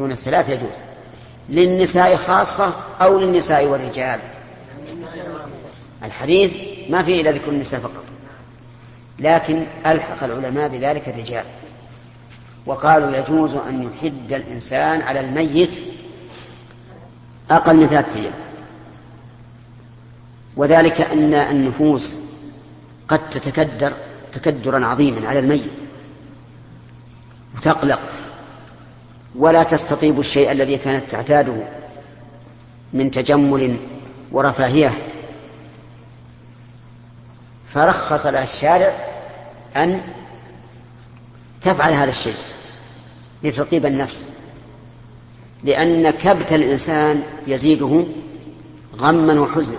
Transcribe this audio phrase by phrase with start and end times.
[0.00, 0.76] دون الثلاث يجوز
[1.48, 4.20] للنساء خاصة أو للنساء والرجال.
[6.04, 6.56] الحديث
[6.90, 8.04] ما فيه إلا ذكر النساء فقط
[9.18, 11.44] لكن ألحق العلماء بذلك الرجال.
[12.66, 15.70] وقالوا يجوز أن يحد الإنسان على الميت
[17.50, 18.32] أقل من ثلاثة أيام.
[20.56, 22.14] وذلك أن النفوس
[23.08, 23.92] قد تتكدر
[24.32, 25.72] تكدرا عظيما على الميت
[27.56, 28.00] وتقلق.
[29.34, 31.56] ولا تستطيب الشيء الذي كانت تعتاده
[32.92, 33.76] من تجمل
[34.32, 34.98] ورفاهية.
[37.74, 38.94] فرخص لها الشارع
[39.76, 40.00] أن
[41.62, 42.34] تفعل هذا الشيء
[43.42, 44.26] لتطيب النفس
[45.64, 48.06] لأن كبت الإنسان يزيده
[48.98, 49.78] غما وحزنا.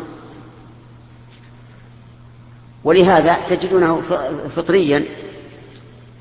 [2.83, 4.01] ولهذا تجدونه
[4.55, 5.05] فطريا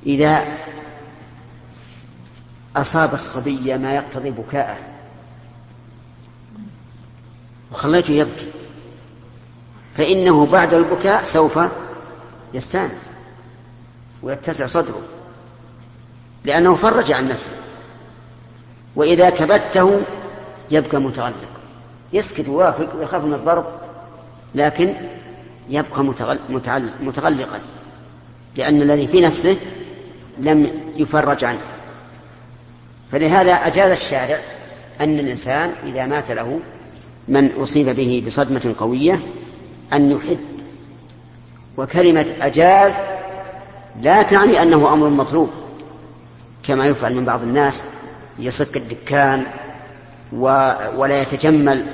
[0.06, 0.44] إذا
[2.80, 4.76] أصاب الصبي ما يقتضي بكاءه.
[7.72, 8.50] وخليته يبكي.
[9.94, 11.58] فإنه بعد البكاء سوف
[12.54, 13.08] يستانس
[14.22, 15.00] ويتسع صدره
[16.44, 17.56] لأنه فرج عن نفسه.
[18.96, 20.00] وإذا كبته
[20.70, 21.50] يبقى متغلق.
[22.12, 23.66] يسكت ويوافق ويخاف من الضرب
[24.54, 24.94] لكن
[25.68, 26.04] يبقى
[27.00, 27.60] متغلقا
[28.56, 29.56] لأن الذي في نفسه
[30.38, 31.69] لم يفرج عنه.
[33.12, 34.38] فلهذا أجاز الشارع
[35.00, 36.60] أن الإنسان إذا مات له
[37.28, 39.20] من أصيب به بصدمة قوية
[39.92, 40.38] أن يحد
[41.76, 42.94] وكلمة أجاز
[44.00, 45.50] لا تعني أنه أمر مطلوب
[46.62, 47.84] كما يفعل من بعض الناس
[48.38, 49.46] يصك الدكان
[50.32, 50.72] و...
[50.96, 51.84] ولا يتجمل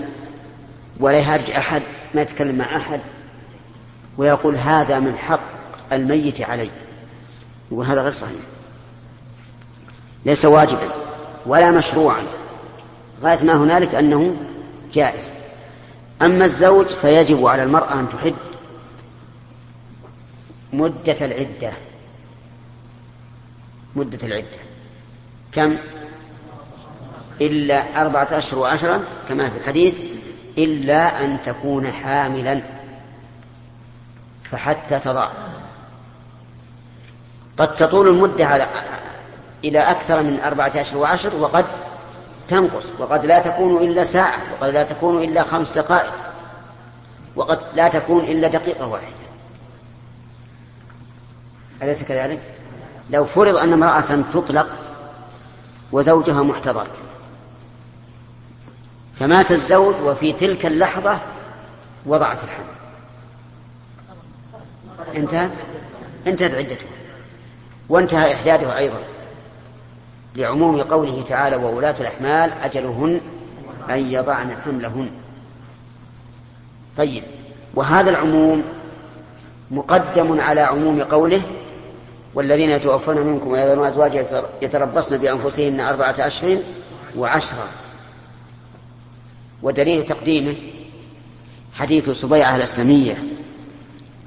[1.01, 1.83] ولا يهرج أحد
[2.15, 3.01] ما يتكلم مع أحد
[4.19, 5.41] ويقول هذا من حق
[5.93, 6.71] الميت علي
[7.71, 8.41] وهذا غير صحيح.
[10.27, 11.06] ليس واجبا.
[11.47, 12.23] ولا مشروعا.
[13.23, 14.37] غاية ما هنالك أنه
[14.93, 15.33] جائز.
[16.23, 18.35] أما الزوج فيجب على المرأة أن تحد
[20.73, 21.73] مدة العدة.
[23.97, 24.59] مدة العدة.
[25.53, 25.77] كم؟
[27.41, 29.99] إلا أربعة أشهر وعشرة كما في الحديث
[30.59, 32.63] إلا أن تكون حاملا.
[34.51, 35.29] فحتى تضع.
[37.59, 38.67] قد تطول المدة على
[39.69, 41.65] إلى أكثر من أربعة أشهر وعشر وقد
[42.49, 46.15] تنقص وقد لا تكون إلا ساعة وقد لا تكون إلا خمس دقائق
[47.37, 49.07] وقد لا تكون إلا دقيقة واحدة.
[51.83, 52.41] أليس كذلك؟
[53.11, 54.67] لو فرض أن امرأة تطلق
[55.93, 56.87] وزوجها محتضر
[59.19, 61.19] فمات الزوج وفي تلك اللحظة
[62.07, 62.77] وضعت الحمل.
[65.17, 65.51] انتهت؟
[66.27, 66.89] انتهت عدتها.
[67.89, 68.99] وانتهى إحدادها أيضا.
[70.37, 73.21] لعموم قوله تعالى وولاة الأحمال أجلهن
[73.91, 75.11] أن يضعن حملهن.
[76.97, 77.23] طيب
[77.75, 78.63] وهذا العموم
[79.71, 81.43] مقدم على عموم قوله
[82.35, 86.59] والذين يتوفون منكم ويذرون أزواجا يتربصن بأنفسهن أربعة أشهر
[87.17, 87.69] وعشرة.
[89.63, 90.55] ودليل تقديمه
[91.75, 93.25] حديث سبيعة الأسلمية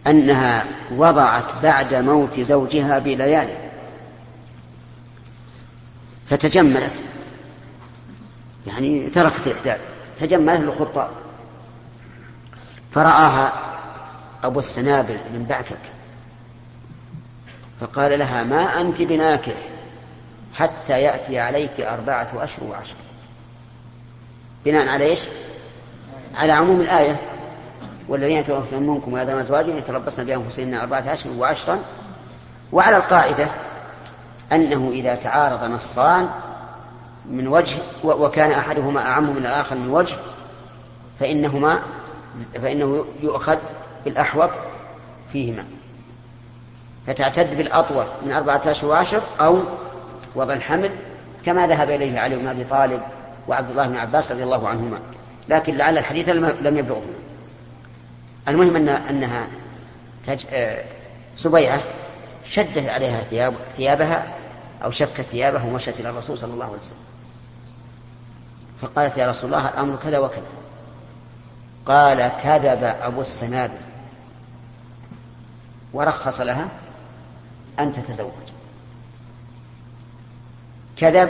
[0.07, 0.65] أنها
[0.97, 3.68] وضعت بعد موت زوجها بليالي.
[6.29, 6.93] فتجملت.
[8.67, 9.79] يعني تركت الإحداث
[10.19, 11.09] تجملت للخطاب
[12.91, 13.53] فرآها
[14.43, 15.79] أبو السنابل من بعكك
[17.81, 19.53] فقال لها ما أنت بناكح
[20.53, 22.95] حتى يأتي عليك أربعة أشهر وعشر
[24.65, 25.19] بناء على إيش؟
[26.35, 27.19] على عموم الآية.
[28.07, 31.79] والذين يتوفون منكم ويذرون أزواجا يتربصن بأنفسهن أربعة أشهر وعشرا.
[32.71, 33.51] وعلى القاعدة
[34.53, 36.29] أنه إذا تعارض نصان
[37.25, 40.15] من وجه وكان أحدهما أعم من الآخر من وجه
[41.19, 41.79] فإنهما
[42.61, 43.57] فإنه يؤخذ
[44.05, 44.49] بالأحوط
[45.31, 45.65] فيهما
[47.07, 49.59] فتعتد بالأطول من أربعة أشهر وعشر أو
[50.35, 50.91] وضع الحمل
[51.45, 53.01] كما ذهب إليه علي بن أبي طالب
[53.47, 54.99] وعبد الله بن عباس رضي الله عنهما
[55.49, 57.03] لكن لعل الحديث لم يبلغه
[58.47, 59.47] المهم أن أنها.
[60.51, 60.83] آه،
[61.37, 61.83] سبيعة
[62.45, 64.27] شدت عليها ثياب ثيابها
[64.83, 66.97] أو شكت ثيابها ومشت إلى الرسول صلى الله عليه وسلم.
[68.81, 70.43] فقالت يا رسول الله الأمر كذا وكذا.
[71.85, 73.77] قال كذب أبو السنابل
[75.93, 76.67] ورخص لها
[77.79, 78.31] أن تتزوج.
[80.97, 81.29] كذب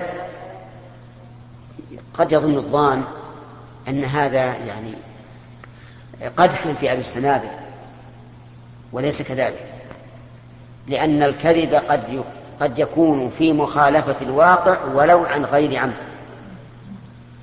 [2.13, 3.03] قد يظن الظان
[3.87, 4.93] أن هذا يعني
[6.37, 7.49] قدح في أبي السنابل
[8.91, 9.68] وليس كذلك.
[10.89, 12.23] لأن الكذب قد
[12.61, 15.93] قد يكون في مخالفة الواقع ولو عن غير عمد.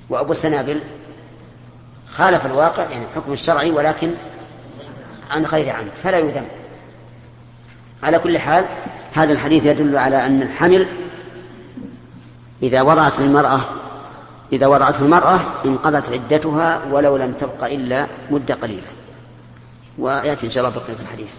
[0.09, 0.79] وأبو السنابل
[2.07, 4.11] خالف الواقع يعني الحكم الشرعي ولكن
[5.31, 6.47] عن غير عمد فلا يذم.
[8.03, 8.67] على كل حال
[9.13, 10.87] هذا الحديث يدل على أن الحمل
[12.63, 13.61] إذا وضعت المرأة
[14.53, 18.87] إذا وضعته المرأة انقضت عدتها ولو لم تبق إلا مدة قليلة.
[19.97, 21.29] ويأتي إن شاء الله بقية الحديث.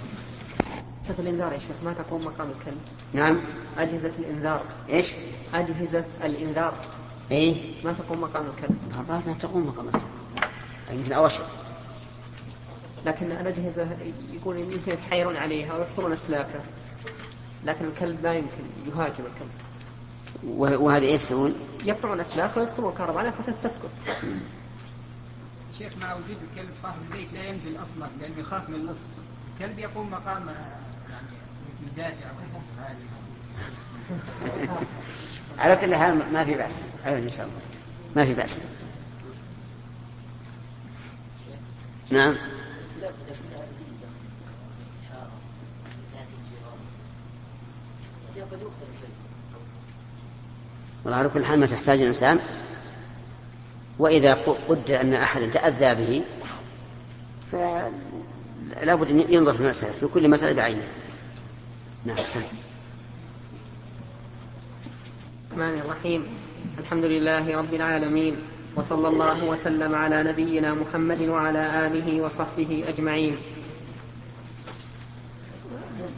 [1.09, 2.81] أجهزة الإنذار يا شيخ ما تقوم مقام الكلب
[3.13, 3.41] نعم
[3.79, 5.13] أجهزة الإنذار إيش؟
[5.55, 6.75] أجهزة الإنذار
[7.31, 10.03] إيه؟ ما تقوم مقام الكلب والله ما تقوم مقام الكلب
[10.93, 11.47] يمكن أوشك
[13.07, 13.89] لكن الأجهزة
[14.33, 16.61] يقول يمكن يتحايلون عليها ويفصلون أسلاكه
[17.65, 19.51] لكن الكلب لا يمكن يهاجم الكلب
[20.81, 23.91] وهذا إيش يسوون؟ يقطعون اسلاكه ويفصلون الكهرباء عليها حتى تسكت.
[25.79, 29.01] شيخ مع وجود الكلب صاحب البيت لا ينزل أصلا لأنه يخاف من اللص.
[29.55, 30.47] الكلب يقوم مقام
[35.59, 36.83] على كل حال ما في بأس.
[37.07, 37.61] إن شاء الله
[38.17, 38.63] ما في بأس.
[42.11, 42.37] نعم.
[51.05, 52.41] والله على كل حال ما تحتاج الإنسان
[53.99, 54.35] وإذا
[54.69, 56.25] قدر أن أحدا تأذى به
[57.53, 57.91] فلا
[58.85, 60.89] بد أن ينظر في المسألة في كل مسألة بعينها
[62.05, 62.45] نعم سلام
[65.53, 66.27] الرحمن الرحيم.
[66.79, 68.37] الحمد لله رب العالمين
[68.77, 73.37] وصلى الله وسلم على نبينا محمد وعلى آله وصحبه أجمعين.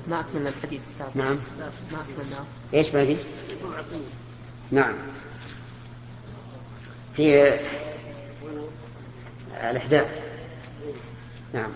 [0.09, 1.39] ما أكملنا الحديث السابق نعم.
[1.93, 3.17] ما أكملناه إيش باقي؟
[4.71, 4.95] نعم.
[7.17, 7.59] في
[9.71, 10.23] الإحداث.
[11.55, 11.71] نعم.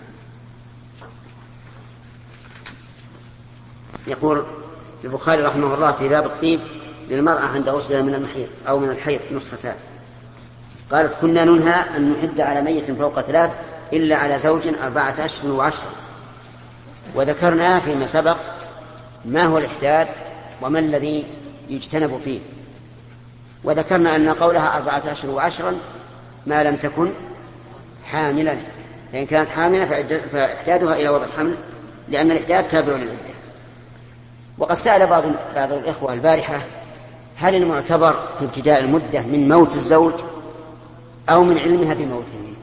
[4.07, 4.45] يقول
[5.03, 6.59] البخاري رحمه الله في باب الطيب
[7.09, 9.75] للمرأة عند غسلها من المحيض أو من الحيض نسختان.
[10.91, 13.55] قالت كنا ننهى أن نحد على ميت فوق ثلاث
[13.93, 15.89] إلا على زوج أربعة أشهر وعشرة
[17.15, 18.37] وذكرنا فيما سبق
[19.25, 20.07] ما هو الإحداد
[20.61, 21.25] وما الذي
[21.69, 22.39] يجتنب فيه.
[23.63, 25.73] وذكرنا أن قولها أربعة أشهر وعشرا
[26.47, 27.11] ما لم تكن
[28.05, 28.55] حاملا.
[29.11, 29.85] فإن كانت حاملة
[30.31, 31.57] فإحدادها إلى وضع الحمل
[32.09, 33.34] لأن الإحداد تابع للعدة.
[34.57, 35.23] وقد سأل بعض
[35.55, 36.61] بعض الإخوة البارحة
[37.37, 40.13] هل المعتبر في ابتداء المدة من موت الزوج
[41.29, 42.53] أو من علمها بموته؟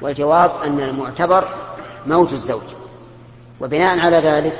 [0.00, 1.48] والجواب أن المعتبر
[2.06, 2.62] موت الزوج.
[3.60, 4.58] وبناء على ذلك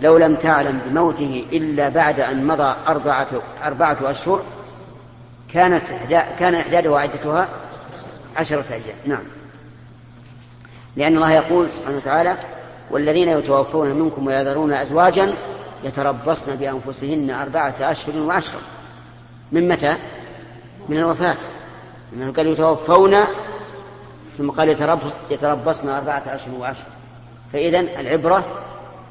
[0.00, 3.28] لو لم تعلم بموته إلا بعد أن مضى أربعة,
[3.64, 4.42] أربعة أشهر
[5.52, 5.88] كانت
[6.38, 7.48] كان إحدادها وعدتها
[8.36, 8.96] عشرة أيام.
[9.06, 9.24] نعم.
[10.96, 12.36] لأن الله يقول سبحانه وتعالى
[12.90, 15.34] والذين يتوفون منكم ويذرون أزواجا
[15.84, 18.60] يتربصن بأنفسهن أربعة أشهر وعشرة.
[19.52, 19.96] من متى؟
[20.88, 21.36] من الوفاة.
[22.12, 23.16] إنه قال يتوفون
[24.38, 26.90] ثم قال يتربص يتربصن أربعة أشهر وعشرة.
[27.52, 28.44] فإذا العبرة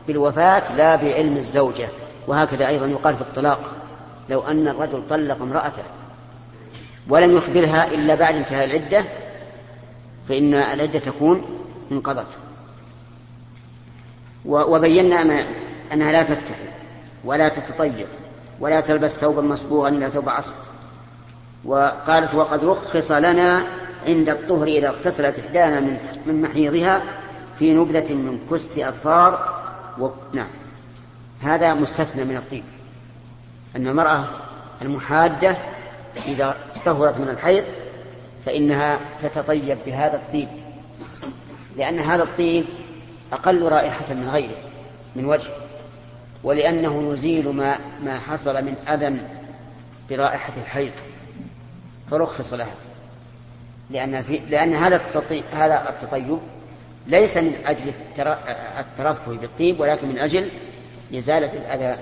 [0.08, 1.88] بالوفاة لا بعلم الزوجة
[2.28, 3.60] وهكذا أيضا يقال في الطلاق.
[4.30, 5.84] لو أن الرجل طلق امرأته
[7.10, 9.06] ولم يخبرها إلا بعد انتهاء العدة
[10.30, 11.46] فإن العدة تكون
[11.92, 12.28] انقضت.
[14.46, 15.46] وبينا
[15.94, 16.56] أنها لا تفتح
[17.24, 18.08] ولا تتطيب
[18.60, 20.54] ولا تلبس ثوبا مصبوغا إلا ثوب عصر
[21.66, 23.64] وقالت وقد رخص لنا
[24.08, 27.02] عند الطهر إذا اغتسلت إحدانا من من محيضها
[27.60, 29.62] في نبذة من كست أظفار
[30.00, 30.10] و...
[30.34, 30.48] نعم.
[31.42, 32.64] هذا مستثنى من الطيب.
[33.76, 34.24] أن المرأة
[34.82, 35.58] المحادة
[36.28, 37.64] إذا طهرت من الحيض
[38.46, 40.48] فإنها تتطيب بهذا الطيب
[41.78, 42.66] لأن هذا الطيب
[43.34, 44.58] أقل رائحة من غيره
[45.16, 45.50] من وجه
[46.44, 49.28] ولأنه يزيل ما ما حصل من أذى
[50.10, 50.92] برائحة الحيض
[52.12, 52.76] فرخص لها
[53.90, 56.40] لأن في لأن هذا التطيب هذا التطيب
[57.08, 57.94] ليس من أجل
[58.80, 60.50] الترفه بالطيب ولكن من أجل
[61.16, 62.00] إزالة الأذى.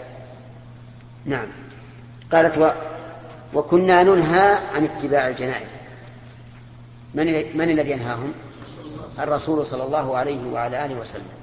[1.25, 1.47] نعم.
[2.31, 2.69] قالت و
[3.53, 5.69] وكنا ننهى عن اتباع الجنائز.
[7.13, 8.33] من من الذي ينهاهم؟
[9.19, 11.38] الرسول صلى الله عليه وعلى آله وسلم.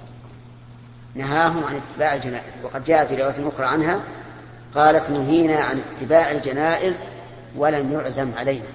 [1.16, 2.52] نهاهم عن اتباع الجنائز.
[2.62, 4.00] وقد جاء في رواية أخرى عنها
[4.74, 7.02] قالت نهينا عن اتباع الجنائز
[7.56, 8.66] ولم يعزم علينا.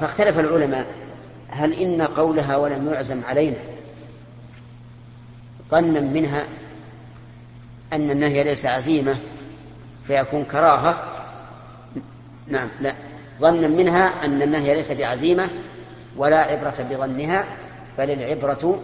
[0.00, 0.86] فاختلف العلماء
[1.48, 3.56] هل إن قولها ولم يعزم علينا؟
[5.70, 6.44] ظنا منها
[7.92, 9.16] أن النهي ليس عزيمة
[10.06, 11.12] فيكون كراهة.
[12.48, 12.94] نعم لا.
[13.40, 15.48] ظنا منها أن النهي ليس بعزيمة
[16.16, 17.44] ولا عبرة بظنها.
[17.98, 18.80] بل العبرة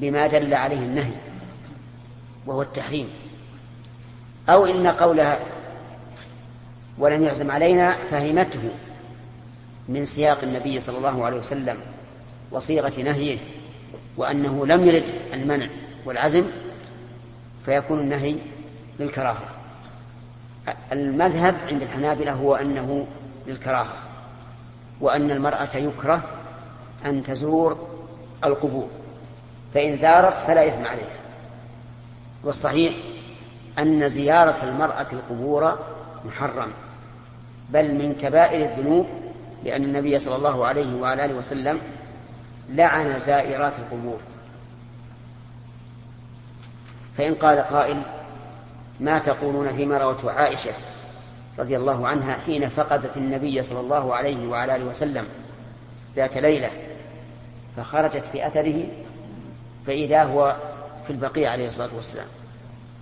[0.00, 1.12] بما دل عليه النهي
[2.46, 3.08] وهو التحريم.
[4.48, 5.38] أو إن قولها
[6.98, 8.70] ولم يعزم علينا فهمته
[9.88, 11.76] من سياق النبي صلى الله عليه وسلم
[12.50, 13.38] وصيغة نهيه
[14.16, 15.66] وأنه لم يرد المنع
[16.04, 16.44] والعزم
[17.66, 18.36] فيكون النهي
[19.00, 19.42] للكراهة.
[20.92, 23.06] المذهب عند الحنابلة هو أنه
[23.46, 23.94] للكراهة
[25.00, 26.35] وأن المرأة يكره
[27.06, 27.88] أن تزور
[28.44, 28.88] القبور
[29.74, 31.16] فإن زارت فلا إثم عليها.
[32.44, 32.94] والصحيح
[33.78, 35.78] أن زيارة المرأة القبور
[36.24, 36.72] محرم
[37.70, 39.06] بل من كبائر الذنوب
[39.64, 41.80] لأن النبي صلى الله عليه وعلى آله وسلم
[42.68, 44.18] لعن زائرات القبور.
[47.18, 48.02] فإن قال قائل
[49.00, 50.72] ما تقولون فيما روته عائشة
[51.58, 55.26] رضي الله عنها حين فقدت النبي صلى الله عليه وعلى آله وسلم
[56.16, 56.70] ذات ليلة
[57.76, 58.84] فخرجت في أثره
[59.86, 60.56] فإذا هو
[61.06, 62.26] في البقيع عليه الصلاة والسلام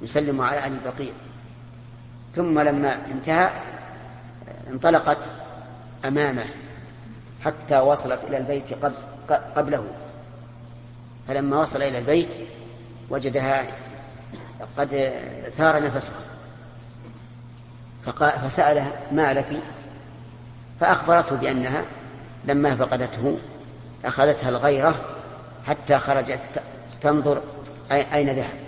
[0.02, 1.12] يسلم على أهل البقيع.
[2.34, 3.50] ثم لما انتهى
[4.70, 5.18] انطلقت
[6.04, 6.44] أمامه
[7.44, 8.94] حتى وصلت إلى البيت قبل
[9.56, 9.86] قبله.
[11.28, 12.30] فلما وصل إلى البيت
[13.10, 13.66] وجدها
[14.76, 15.12] قد
[15.56, 16.14] ثار نفسها.
[18.16, 19.60] فسألها ما لك
[20.80, 21.82] فأخبرته بأنها
[22.44, 23.38] لما فقدته
[24.04, 24.94] أخذتها الغيرة
[25.66, 26.40] حتى خرجت
[27.00, 27.40] تنظر
[27.90, 28.58] أين ذهب.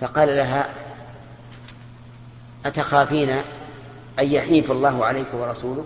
[0.00, 0.68] فقال لها
[2.66, 3.30] أتخافين
[4.18, 5.84] أن يحيف الله عليك ورسوله؟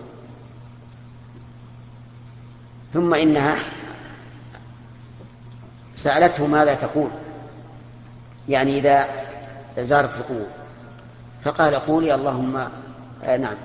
[2.93, 3.57] ثم إنها
[5.95, 7.11] سألته ماذا تقول؟
[8.49, 9.09] يعني إذا
[9.79, 10.47] زارت القبور.
[11.45, 12.57] فقال قولي اللهم
[13.25, 13.57] آه نعم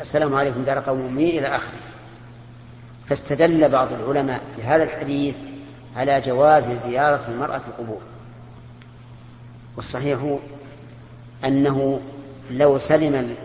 [0.00, 1.93] السلام عليكم دار قوم مؤمنين إلى آخره.
[3.06, 5.36] فاستدل بعض العلماء بهذا الحديث
[5.96, 8.00] على جواز زيارة المرأة القبور.
[9.76, 10.38] والصحيح
[11.44, 12.00] أنه
[12.50, 13.36] لو سلم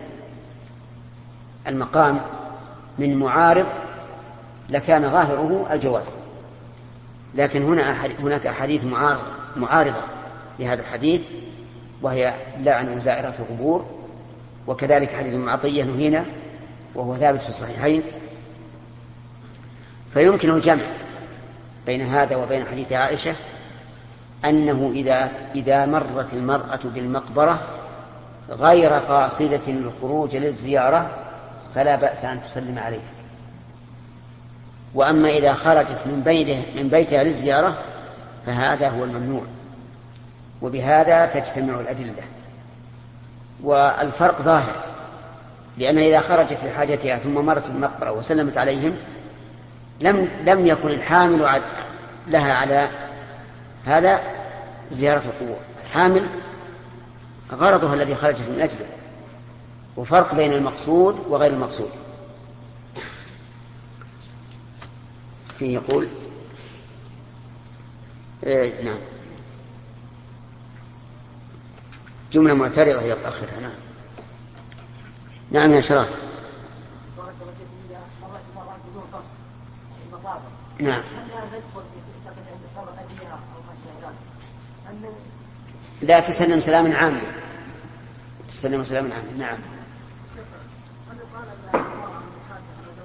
[1.66, 2.20] المقام
[2.98, 3.66] من معارض
[4.68, 6.14] لكان ظاهره الجواز.
[7.34, 8.84] لكن هنا هناك أحاديث
[9.56, 10.02] معارضة
[10.58, 11.22] لهذا الحديث
[12.02, 13.86] وهي لعن زائرة القبور
[14.66, 16.24] وكذلك حديث معطية نهينا
[16.94, 18.02] وهو ثابت في الصحيحين
[20.14, 20.82] فيمكن الجمع
[21.86, 23.34] بين هذا وبين حديث عائشة
[24.44, 27.60] أنه إذا إذا مرت المرأة بالمقبرة
[28.50, 31.10] غير قاصدة الخروج للزيارة
[31.74, 33.00] فلا بأس أن تسلم عليه
[34.94, 37.74] وأما إذا خرجت من بيته من بيتها للزيارة
[38.46, 39.42] فهذا هو الممنوع.
[40.62, 42.22] وبهذا تجتمع الأدلة.
[43.62, 44.74] والفرق ظاهر
[45.78, 48.96] لأن إذا خرجت لحاجتها ثم مرت المقبرة وسلمت عليهم
[50.00, 51.62] لم لم يكن الحامل
[52.26, 52.88] لها على
[53.84, 54.20] هذا
[54.90, 55.58] زيارة القبور.
[55.84, 56.28] الحامل
[57.52, 58.86] غرضها الذي خرجت من أجله.
[59.96, 61.90] وفرق بين المقصود وغير المقصود.
[65.58, 66.08] فيه يقول
[68.46, 68.98] إيه نعم.
[72.32, 73.72] جملة معترضة هي آخرها نعم.
[75.50, 76.29] نعم يا شرف.
[80.82, 81.02] نعم.
[86.02, 87.20] لا تسلم سلاما عاما.
[88.50, 89.58] تسلم سلاما عاما نعم.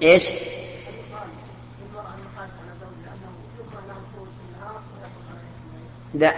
[0.02, 0.24] إيش؟
[6.14, 6.36] لا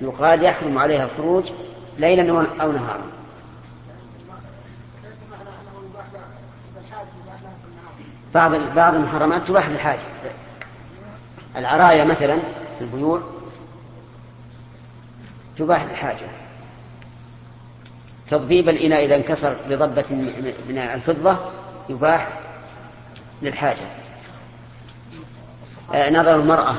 [0.00, 1.52] يقال يحرم عليها الخروج
[1.98, 3.12] ليلا أو نهارا.
[8.34, 10.00] بعض بعض المحرمات تباح للحاجه
[11.56, 12.38] العرايا مثلا
[12.78, 13.22] في البيوع
[15.58, 16.26] تباح للحاجة
[18.28, 20.04] تضبيب الإناء إذا انكسر بضبة
[20.68, 21.38] من الفضة
[21.88, 22.40] يباح
[23.42, 23.86] للحاجة.
[25.94, 26.74] آه، نظر المرأة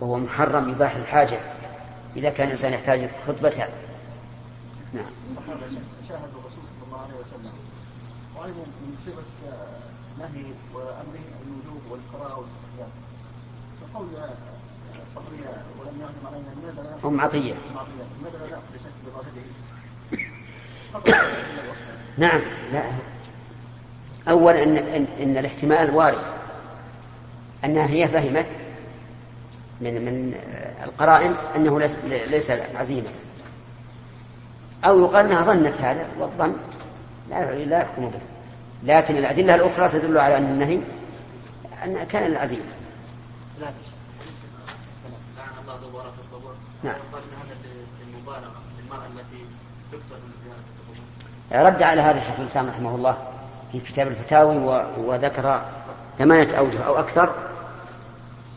[0.00, 1.40] وهو محرم يباح للحاجة
[2.16, 3.68] إذا كان الإنسان يحتاج خطبتها
[4.92, 5.04] نعم.
[5.24, 5.60] الصحابة
[6.08, 7.52] شاهدوا الرسول صلى الله عليه وسلم.
[8.36, 9.22] وأيضا من صفة
[10.18, 10.44] نهي
[10.74, 13.83] وأمره الوجوب والقراءة والاستحياء فقول صحية ولم يعلم علينا لماذا
[17.04, 17.54] أم عطية.
[22.18, 22.40] نعم
[22.72, 22.82] لا.
[24.28, 26.18] أولا أن, إن, إن الاحتمال وارد.
[27.64, 28.46] أنها هي فهمت
[29.80, 30.34] من من
[30.84, 31.98] القرائن أنه ليس,
[32.30, 33.08] ليس عزيمة.
[34.84, 36.56] أو يقال أنها ظنت هذا والظن
[37.30, 38.20] لا لا يحكم به.
[38.84, 40.80] لكن الأدلة الأخرى تدل على أن النهي
[41.84, 42.73] أن كان العزيمة.
[45.36, 46.54] لعن الله زوارات القبور.
[46.82, 46.94] نعم.
[47.12, 47.54] قال هذا
[48.06, 49.44] للمبالغة للمرأة التي
[49.92, 50.64] تكثر من زيارة
[51.50, 51.66] القبور.
[51.66, 53.16] رد على هذا الشيخ الإسلام رحمه الله
[53.72, 54.56] في كتاب الفتاوي
[54.98, 55.62] وذكر
[56.18, 57.34] ثمانية أوجه أو أكثر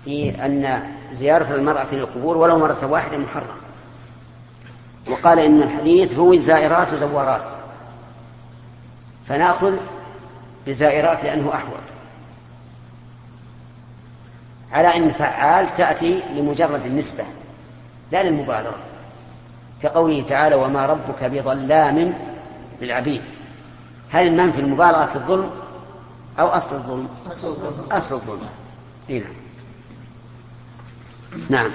[0.06, 3.58] في أن زيارة المرأة للقبور ولو مرة واحدة محرم
[5.10, 7.42] وقال إن الحديث روي زائرات وزوارات
[9.28, 9.74] فنأخذ
[10.68, 11.97] بزائرات لأنه أحوط.
[14.72, 17.26] على أن فعال تأتي لمجرد النسبة
[18.12, 18.78] لا للمبالغة.
[19.84, 22.18] كقوله تعالى وما ربك بظلام
[22.82, 23.22] للعبيد.
[24.10, 25.52] هل المنفي في المبالغة في الظلم
[26.40, 27.08] أو أصل الظلم؟
[27.92, 28.50] أصل الظلم.
[29.10, 29.32] هنا نعم.
[31.50, 31.72] نعم.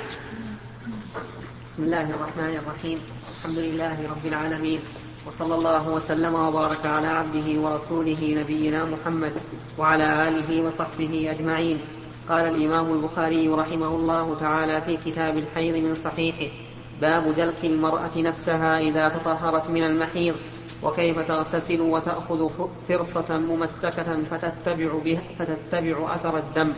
[1.70, 2.98] بسم الله الرحمن الرحيم.
[3.38, 4.80] الحمد لله رب العالمين.
[5.26, 9.32] وصلى الله وسلم وبارك على عبده ورسوله نبينا محمد
[9.78, 11.80] وعلى آله وصحبه أجمعين.
[12.28, 16.54] قال الإمام البخاري رحمه الله تعالى في كتاب الحيض من صحيحه
[17.00, 20.34] باب دلك المرأة نفسها إذا تطهرت من المحيض
[20.82, 22.48] وكيف تغتسل وتأخذ
[22.88, 26.72] فرصة ممسكة فتتبع, بها فتتبع أثر الدم.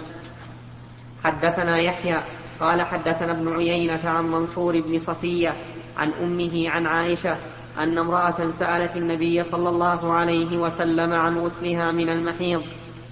[1.24, 2.22] حدثنا يحيى
[2.60, 5.54] قال حدثنا ابن عيينة عن منصور بن صفية
[5.96, 7.36] عن أمه عن عائشة
[7.78, 12.62] أن امرأة سألت النبي صلى الله عليه وسلم عن غسلها من المحيض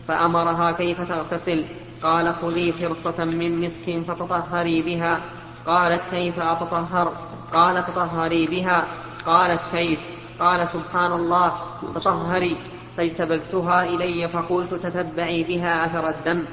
[0.08, 1.64] فأمرها كيف تغتسل.
[2.02, 5.21] قال خذي فرصة من مسك فتطهري بها.
[5.66, 7.12] قالت كيف أتطهر؟
[7.52, 8.87] قال تطهري بها.
[9.26, 9.99] قالت كيف؟
[10.40, 11.52] قال سبحان الله
[11.94, 12.56] تطهري.
[12.97, 16.44] فاجتبلتها إلي فقلت تتبعي بها أثر الدم.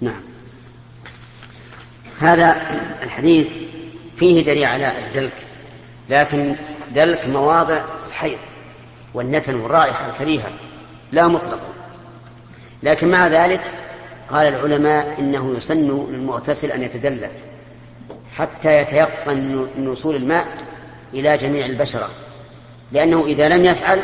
[0.00, 0.20] نعم.
[2.18, 2.56] هذا
[3.02, 3.52] الحديث
[4.16, 5.32] فيه دليل على الدلك
[6.08, 6.56] لكن
[6.94, 8.38] دلك مواضع الحيض
[9.14, 10.52] والنتن والرائحة الكريهة
[11.12, 11.68] لا مطلقا
[12.82, 13.60] لكن مع ذلك
[14.30, 17.32] قال العلماء إنه يسن للمغتسل أن يتدلك
[18.36, 20.46] حتى يتيقن من وصول الماء
[21.14, 22.08] إلى جميع البشرة
[22.92, 24.00] لأنه إذا لم يفعل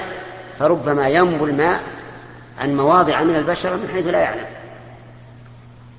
[0.59, 1.81] فربما ينبو الماء
[2.61, 4.47] عن مواضع من البشرة من حيث لا يعلم.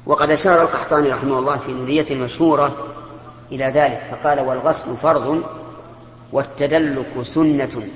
[0.06, 2.88] وقد أشار القحطاني رحمه الله في نونيته المشهورة
[3.52, 5.44] إلى ذلك فقال والغسل فرض
[6.32, 7.88] والتدلك سنة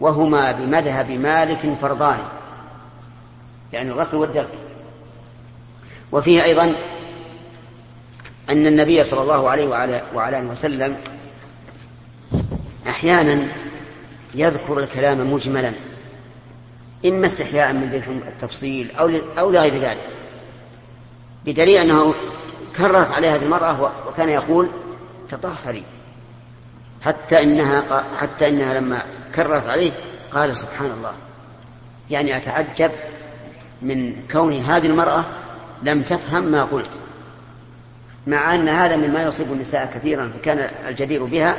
[0.00, 2.18] وهما بمذهب مالك فرضان.
[3.72, 4.48] يعني الغسل والدلك.
[6.12, 6.74] وفيه أيضا
[8.50, 10.96] أن النبي صلى الله عليه وعلى, وعلى وسلم
[12.88, 13.46] أحيانا
[14.34, 15.72] يذكر الكلام مجملا
[17.06, 20.08] إما استحياء من ذكر التفصيل أو أو لغير ذلك
[21.44, 22.14] بدليل أنه
[22.76, 24.70] كررت عليه هذه المرأة وكان يقول
[25.28, 25.82] تطهري
[27.04, 29.02] حتى إنها حتى إنها لما
[29.34, 29.92] كررت عليه
[30.30, 31.12] قال سبحان الله
[32.10, 32.90] يعني أتعجب
[33.82, 35.24] من كون هذه المرأة
[35.82, 36.90] لم تفهم ما قلت.
[38.26, 41.56] مع أن هذا مما يصيب النساء كثيرا فكان الجدير بها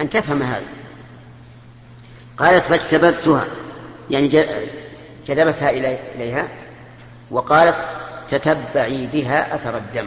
[0.00, 0.66] أن تفهم هذا.
[2.36, 3.46] قالت فاجتبتها
[4.10, 4.28] يعني
[5.26, 5.70] جذبتها
[6.14, 6.48] إليها
[7.30, 7.88] وقالت
[8.30, 10.06] تتبعي بها أثر الدم.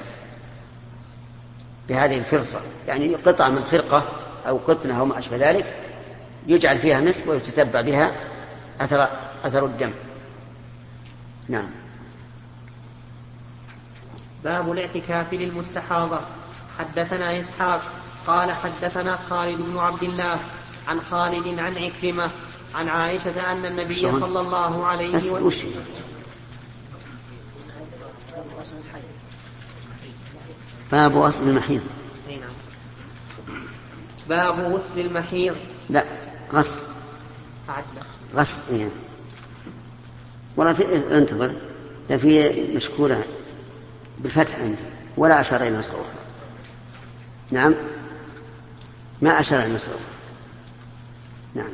[1.89, 2.59] بهذه الفرصة.
[2.87, 4.03] يعني قطعة من خرقة
[4.47, 5.65] أو قطنة أو ما أشبه ذلك
[6.47, 8.11] يجعل فيها مسك ويتتبع بها
[8.81, 9.07] أثر
[9.45, 9.91] أثر الدم.
[11.49, 11.69] نعم.
[14.43, 16.19] باب الاعتكاف للمستحاضة.
[16.79, 17.81] حدثنا إسحاق
[18.27, 20.39] قال حدثنا خالد بن عبد الله
[20.87, 22.31] عن خالد عن عكرمة
[22.75, 25.51] عن عائشة أن النبي صلى الله عليه وسلم
[30.91, 31.81] باب غسل المحيض.
[32.29, 32.49] نعم.
[34.29, 35.55] باب غسل المحيض.
[35.89, 36.05] لا
[36.53, 36.79] غسل.
[38.35, 38.91] غسل يعني.
[40.57, 41.53] ولا في انتظر.
[42.09, 43.23] لا في مشكورة.
[44.23, 44.83] بالفتح عندي.
[45.17, 45.95] ولا أشار إلى نصر
[47.51, 47.75] نعم؟
[49.21, 49.91] ما أشار إلى نصر
[51.55, 51.69] نعم.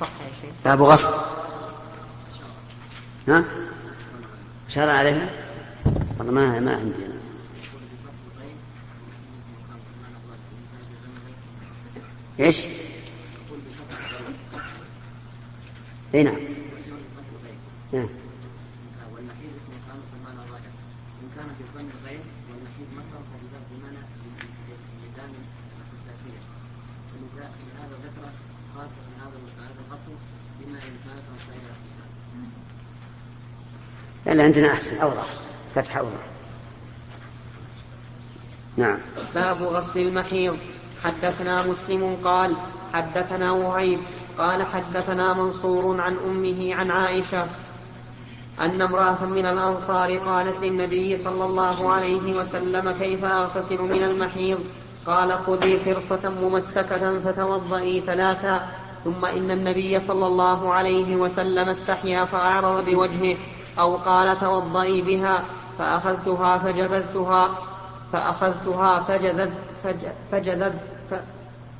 [0.00, 0.54] صح يا شيخ.
[0.64, 1.14] باب غسل
[3.28, 3.44] ها؟
[4.68, 5.30] أشار عليها؟
[6.18, 7.14] والله ما ما عندي أنا.
[12.40, 12.58] إيش؟
[16.14, 16.34] إي نعم.
[17.92, 18.08] نعم.
[19.12, 20.72] والمحيط اسم كان في المعنى الظاهر
[21.22, 23.98] ان كان في الظن الغير والمحيط مصدر فاذا بمعنى
[25.02, 25.32] لزام
[25.80, 26.40] الحساسيه
[27.14, 28.24] ولهذا ذكر
[28.74, 29.36] خاصه من هذا
[34.26, 35.26] لا لا عندنا أحسن أوضح.
[35.74, 36.24] فتح أوضح.
[38.76, 38.98] نعم.
[39.34, 40.56] باب غسل المحيض.
[41.04, 42.56] حدثنا مسلم قال
[42.94, 44.00] حدثنا وهيب
[44.38, 47.46] قال حدثنا منصور عن أمه عن عائشة
[48.60, 54.58] أن امرأة من الأنصار قالت للنبي صلى الله عليه وسلم كيف أغتسل من المحيض؟
[55.06, 58.68] قال خذي فرصة ممسكة فتوضئي ثلاثا
[59.04, 63.36] ثم إن النبي صلى الله عليه وسلم استحيا فأعرض بوجهه
[63.78, 65.42] أو قال توضئي بها
[65.78, 67.58] فأخذتها فجبذتها
[68.12, 69.50] فأخذتها فجذذ
[70.32, 70.72] فجذذ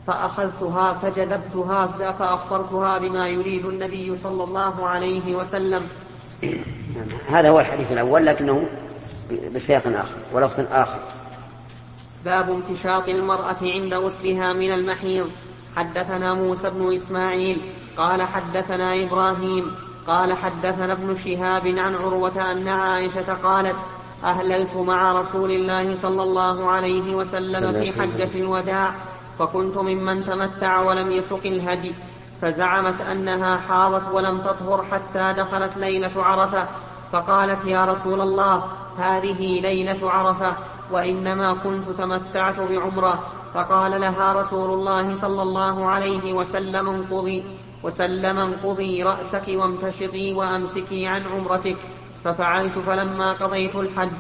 [0.06, 1.86] فأخذتها فجذبتها
[2.18, 5.88] فأخبرتها بما يريد النبي صلى الله عليه وسلم.
[7.28, 8.68] هذا هو الحديث الأول لكنه
[9.54, 11.00] بسياق آخر ولفظ آخر.
[12.24, 15.30] باب امتشاط المرأة عند غسلها من المحيض.
[15.76, 17.60] حدثنا موسى بن إسماعيل
[17.96, 19.74] قال حدثنا إبراهيم
[20.06, 23.76] قال حدثنا ابن شهاب عن عروة أن عائشة قالت
[24.24, 28.94] أهللت مع رسول الله صلى الله عليه وسلم في حجة الوداع
[29.38, 31.94] فكنت ممن تمتع ولم يسق الهدي
[32.42, 36.66] فزعمت أنها حاضت ولم تطهر حتى دخلت ليلة عرفة
[37.12, 38.64] فقالت يا رسول الله
[38.98, 40.52] هذه ليلة عرفة
[40.90, 43.22] وإنما كنت تمتعت بعمرة
[43.54, 47.44] فقال لها رسول الله صلى الله عليه وسلم انقضي
[47.82, 51.76] وسلم انقضي رأسك وامتشطي وأمسكي عن عمرتك.
[52.24, 54.10] ففعلت فلما قضيت الحج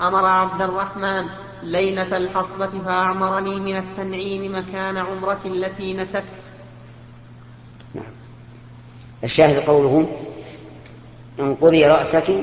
[0.00, 1.26] أمر عبد الرحمن
[1.62, 6.24] ليلة الحصبة فأعمرني من التنعيم مكان عمرتي التي نسكت.
[7.94, 8.04] نعم.
[9.24, 10.08] الشاهد قوله
[11.40, 12.34] انقضي رأسك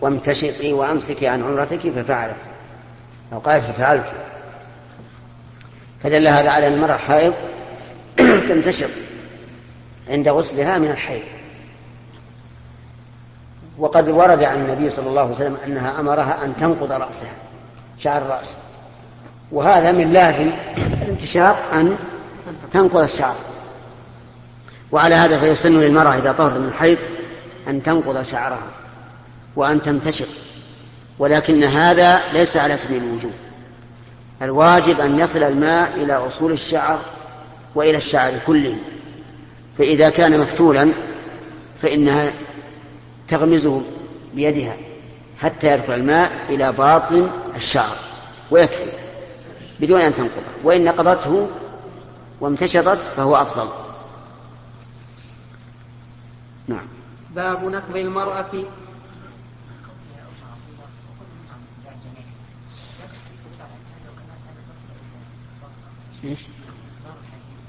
[0.00, 2.36] وامتشطي وأمسكي عن عمرتك ففعلت.
[3.32, 4.12] أو ففعلت.
[6.02, 7.34] فدل هذا على أن المرأة حائض
[8.48, 8.90] تمتشط
[10.08, 11.22] عند غسلها من الحيض.
[13.78, 17.32] وقد ورد عن النبي صلى الله عليه وسلم أنها أمرها أن تنقض رأسها
[17.98, 18.56] شعر الرأس.
[19.52, 20.50] وهذا من لازم
[21.02, 21.96] الامتشاط أن
[22.72, 23.34] تنقض الشعر.
[24.92, 26.98] وعلى هذا فيسن للمرأة إذا طهرت من الحيض
[27.68, 28.70] أن تنقض شعرها
[29.56, 30.28] وأن تمتشط
[31.18, 33.32] ولكن هذا ليس على سبيل الوجوب.
[34.42, 37.00] الواجب أن يصل الماء إلى أصول الشعر
[37.74, 38.76] وإلى الشعر كله.
[39.78, 40.92] فإذا كان مفتولا
[41.82, 42.32] فإنها
[43.28, 43.82] تغمزه
[44.34, 44.76] بيدها
[45.40, 47.96] حتى يدخل الماء إلى باطن الشعر
[48.50, 48.90] ويكفي
[49.80, 51.48] بدون أن تنقضه وإن نقضته
[52.40, 53.68] وامتشطت فهو أفضل.
[56.68, 56.86] نعم.
[57.34, 58.52] باب نقض المرأة
[66.26, 66.40] إيش؟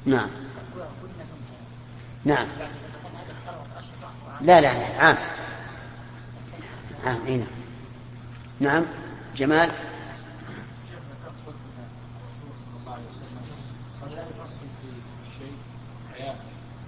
[0.05, 0.29] نعم.
[2.25, 2.47] نعم.
[4.41, 5.17] لا لا لا عام.
[7.05, 7.47] عام إي نعم.
[8.59, 8.85] نعم
[9.35, 9.71] جمال.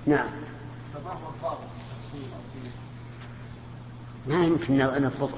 [0.08, 0.28] نعم.
[4.28, 5.38] ما يمكن نضبطه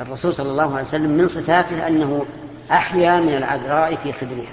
[0.00, 2.26] الرسول صلى الله عليه وسلم من صفاته أنه
[2.70, 4.52] أحيا من العذراء في خدرها.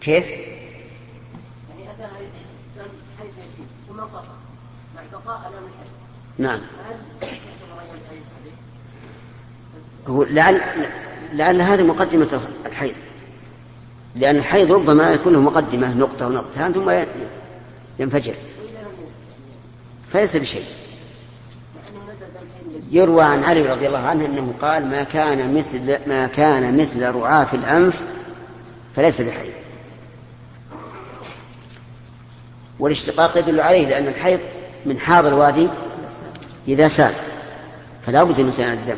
[0.00, 0.48] كيف؟ يعني
[3.18, 4.22] حيث يسير ثم انقطع
[4.96, 5.52] مع بقاء
[6.38, 6.60] نعم.
[10.08, 10.62] هو لعل
[11.32, 12.94] لعل هذه مقدمة الحيض.
[14.16, 17.04] لأن الحيض ربما يكون له مقدمة نقطة ونقطتان ثم
[17.98, 18.34] ينفجر.
[20.12, 20.64] فليس بشيء.
[22.90, 27.54] يروى عن علي رضي الله عنه أنه قال ما كان مثل ما كان مثل رعاف
[27.54, 28.06] الأنف
[28.98, 29.52] فليس بحيض.
[32.78, 34.40] والاشتقاق يدل عليه لأن الحيض
[34.86, 35.68] من حاض الوادي
[36.68, 37.14] إذا سال
[38.06, 38.96] فلا بد من سيان الدم.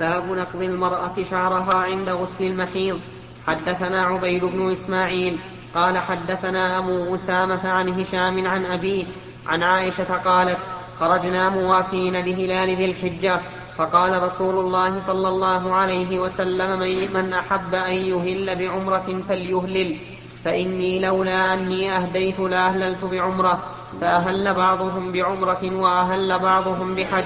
[0.00, 3.00] باب نقض المرأة شعرها عند غسل المحيض.
[3.46, 5.38] حدثنا عبيد بن إسماعيل
[5.74, 9.06] قال حدثنا أبو أسامة عن هشام عن أبيه
[9.46, 10.58] عن عائشة قالت
[11.00, 13.40] خرجنا موافين لهلال ذي الحجة
[13.78, 16.80] فقال رسول الله صلى الله عليه وسلم
[17.14, 19.96] من أحب أن يهل بعمرة فليهلل.
[20.44, 23.62] فإني لولا أني أهديت لأهللت بعمرة
[24.00, 27.24] فأهل بعضهم بعمرة وأهل بعضهم بحج.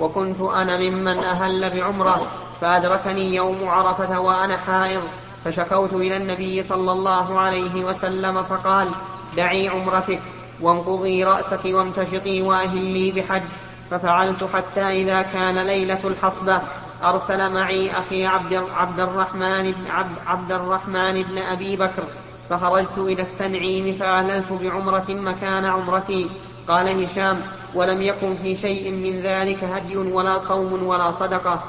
[0.00, 2.20] وكنت أنا ممن أهل بعمرة
[2.60, 5.02] فأدركني يوم عرفة وأنا حائض.
[5.44, 8.88] فشكوت إلى النبي صلى الله عليه وسلم فقال
[9.36, 10.20] دعي عمرتك
[10.60, 13.42] وانقضي رأسك وامتشطي وأهلي بحج.
[13.90, 16.60] ففعلت حتى إذا كان ليلة الحصبة
[17.04, 22.04] أرسل معي أخي عبد, عبد الرحمن بن عبد, عبد الرحمن بن أبي بكر.
[22.50, 26.30] فخرجت إلى التنعيم فأهللت بعمرة مكان عمرتي.
[26.68, 27.40] قال هشام
[27.74, 31.64] ولم يكن في شيء من ذلك هدي ولا صوم ولا صدقة.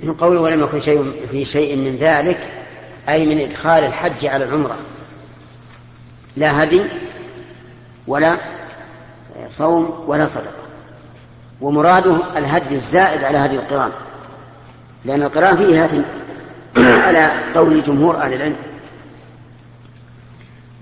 [0.00, 2.38] من قوله ولم يكن شيء في شيء من ذلك
[3.08, 4.76] أي من إدخال الحج على العمرة.
[6.36, 6.82] لا هدي
[8.06, 8.36] ولا
[9.48, 10.65] صوم ولا صدقة.
[11.60, 13.90] ومراده الهدي الزائد على هدي القران
[15.04, 16.02] لأن القران فيه هدي
[16.76, 18.56] على قول جمهور أهل العلم.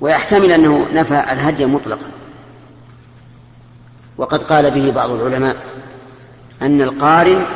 [0.01, 2.07] ويحتمل أنه نفى الهدي مطلقا.
[4.17, 5.57] وقد قال به بعض العلماء
[6.63, 7.47] أن القارن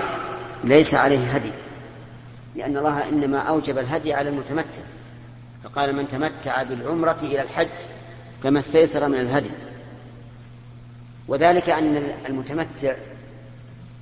[0.65, 1.51] ليس عليه هدي
[2.57, 4.83] لأن الله إنما أوجب الهدي على المتمتع.
[5.65, 7.69] فقال من تمتع بالعمرة إلى الحج
[8.43, 9.51] فما استيسر من الهدي.
[11.29, 12.97] وذلك أن المتمتع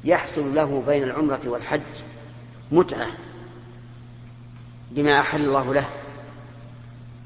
[0.04, 1.80] يحصل له بين العمرة والحج
[2.72, 3.06] متعة
[4.90, 5.88] بما أحل الله له.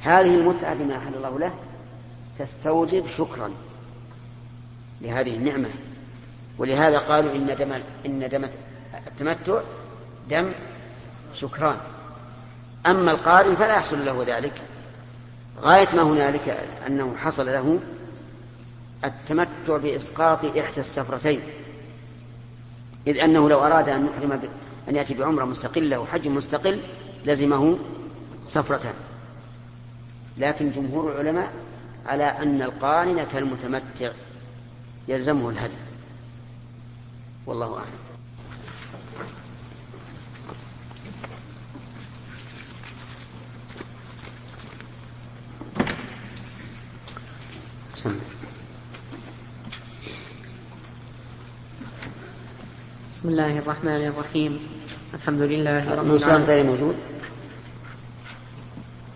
[0.00, 1.54] هذه المتعة بما أحل الله له
[2.38, 3.50] تستوجب شكرا
[5.00, 5.68] لهذه النعمة.
[6.58, 7.72] ولهذا قالوا إن دم
[8.06, 8.48] إن دم
[9.06, 9.60] التمتع
[10.30, 10.52] دم
[11.34, 11.76] شكران.
[12.86, 14.62] أما القارن فلا يحصل له ذلك.
[15.62, 17.80] غاية ما هنالك أنه حصل له
[19.04, 21.40] التمتع بإسقاط إحدى السفرتين
[23.06, 24.40] إذ أنه لو أراد أن يحرم
[24.88, 26.82] أن يأتي بعمرة مستقلة وحج مستقل
[27.24, 27.78] لزمه
[28.46, 28.94] سفرتان.
[30.38, 31.52] لكن جمهور العلماء
[32.06, 34.12] على أن القارن كالمتمتع
[35.08, 35.74] يلزمه الهدي.
[37.46, 37.90] والله أعلم.
[47.94, 48.39] سمع.
[53.20, 54.52] بسم الله الرحمن الرحيم.
[55.14, 56.48] الحمد لله رب العالمين.
[56.48, 56.96] غير موجود.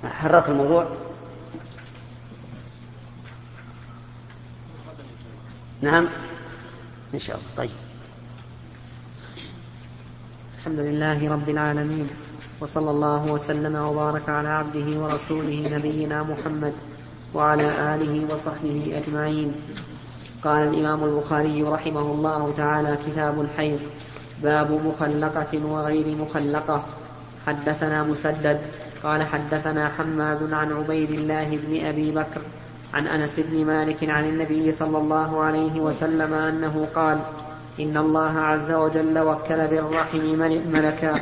[0.04, 0.88] حررت الموضوع؟
[5.80, 6.08] نعم.
[7.14, 7.48] إن شاء الله.
[7.56, 7.70] طيب.
[10.58, 12.08] الحمد لله رب العالمين.
[12.60, 16.72] وصلى الله وسلم وبارك على عبده ورسوله نبينا محمد
[17.34, 19.52] وعلى آله وصحبه أجمعين.
[20.44, 23.80] قال الإمام البخاري رحمه الله تعالى كتاب الحيض
[24.42, 26.84] باب مخلقة وغير مخلقة.
[27.46, 28.60] حدثنا مسدد
[29.02, 32.40] قال حدثنا حماد عن عبيد الله بن أبي بكر
[32.94, 37.18] عن أنس بن مالك عن النبي صلى الله عليه وسلم أنه قال
[37.80, 40.24] إن الله عز وجل وكل بالرحم
[40.72, 41.14] ملكا.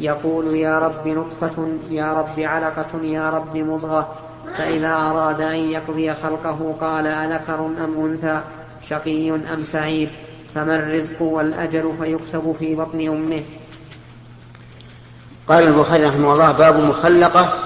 [0.00, 4.14] يقول يا رب نطفة يا رب علقة يا رب مضغة.
[4.54, 8.40] فإذا أراد أن يقضي خلقه قال أذكر أم أنثى
[8.88, 10.08] شقي أم سعيد
[10.54, 13.42] فما الرزق والأجل فيكتب في بطن أمه.
[15.48, 17.58] قال البخاري رحمه الله باب مخلقة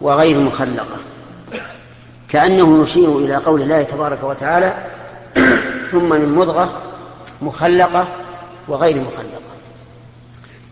[0.00, 0.96] وغير مخلقة.
[2.28, 4.74] كأنه يشير إلى قول الله تبارك وتعالى
[5.92, 6.82] ثم من مضغة
[7.42, 8.08] مخلقة
[8.68, 9.40] وغير مخلقة.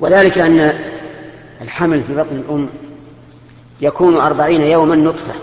[0.01, 0.79] وذلك أن
[1.61, 2.69] الحمل في بطن الأم
[3.83, 5.35] يكون أربعين يوما نطفة.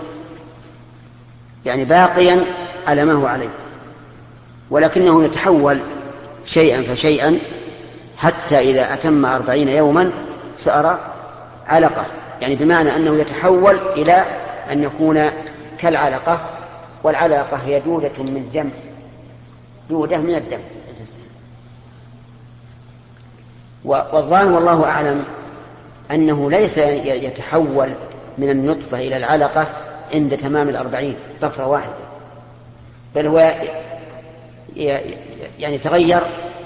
[1.66, 2.44] يعني باقيا
[2.86, 3.48] على ما هو عليه.
[4.70, 5.82] ولكنه يتحول
[6.44, 7.38] شيئا فشيئا
[8.16, 10.10] حتى إذا أتم أربعين يوما
[10.56, 10.98] صار
[11.66, 12.06] علقة.
[12.40, 14.24] يعني بمعنى أنه يتحول إلى
[14.72, 15.30] أن يكون
[15.78, 16.40] كالعلقة
[17.02, 18.70] والعلقة هي دودة من دم
[19.90, 20.60] دودة من الدم.
[23.84, 25.24] والظاهر والله أعلم
[26.10, 27.94] أنه ليس يتحول
[28.40, 29.66] من النطفة إلى العلقة
[30.14, 31.94] عند تمام الأربعين طفرة واحدة.
[33.14, 33.54] بل هو
[35.58, 36.20] يعني تغير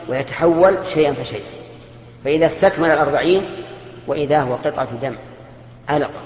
[0.08, 1.50] ويتحول شيئا فشيئا.
[2.24, 3.42] فإذا استكمل الأربعين
[4.06, 5.14] وإذا هو قطعة دم
[5.88, 6.20] علقة.